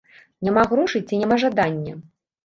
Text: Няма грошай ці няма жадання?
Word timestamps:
Няма 0.45 0.61
грошай 0.71 1.03
ці 1.07 1.19
няма 1.23 1.37
жадання? 1.43 1.93